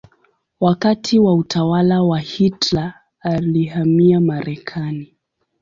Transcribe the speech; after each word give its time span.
Wakati 0.59 1.19
wa 1.19 1.33
utawala 1.35 2.01
wa 2.03 2.19
Hitler 2.19 2.93
alihamia 3.19 4.19
Marekani. 4.21 5.13